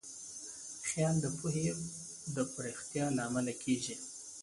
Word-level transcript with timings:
خیال 0.87 1.15
د 1.23 1.25
پوهې 1.37 1.67
د 2.35 2.37
پراختیا 2.53 3.05
لامل 3.17 3.47
کېږي. 3.63 3.95